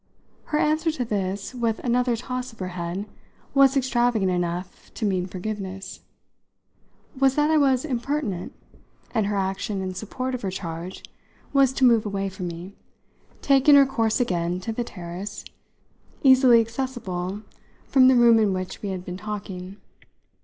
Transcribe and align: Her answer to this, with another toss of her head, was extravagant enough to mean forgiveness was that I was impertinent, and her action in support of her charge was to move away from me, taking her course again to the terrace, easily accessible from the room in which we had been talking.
Her 0.45 0.57
answer 0.57 0.89
to 0.93 1.05
this, 1.05 1.53
with 1.53 1.77
another 1.81 2.15
toss 2.15 2.51
of 2.51 2.57
her 2.57 2.69
head, 2.69 3.05
was 3.53 3.77
extravagant 3.77 4.31
enough 4.31 4.91
to 4.95 5.05
mean 5.05 5.27
forgiveness 5.27 5.99
was 7.19 7.35
that 7.35 7.51
I 7.51 7.59
was 7.59 7.85
impertinent, 7.85 8.51
and 9.11 9.27
her 9.27 9.35
action 9.37 9.79
in 9.79 9.93
support 9.93 10.33
of 10.33 10.41
her 10.41 10.49
charge 10.49 11.03
was 11.53 11.71
to 11.73 11.85
move 11.85 12.03
away 12.03 12.29
from 12.29 12.47
me, 12.47 12.73
taking 13.43 13.75
her 13.75 13.85
course 13.85 14.19
again 14.19 14.59
to 14.61 14.73
the 14.73 14.83
terrace, 14.83 15.45
easily 16.23 16.61
accessible 16.61 17.43
from 17.85 18.07
the 18.07 18.15
room 18.15 18.39
in 18.39 18.53
which 18.53 18.81
we 18.81 18.89
had 18.89 19.05
been 19.05 19.17
talking. 19.17 19.77